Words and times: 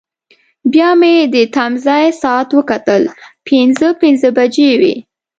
بیا 0.71 0.89
مې 0.99 1.13
د 1.33 1.35
تمځای 1.55 2.05
ساعت 2.21 2.49
وکتل، 2.57 3.01
پنځه 3.47 3.87
پنځه 4.01 4.27
بجې 4.37 4.69
وې. 4.79 4.95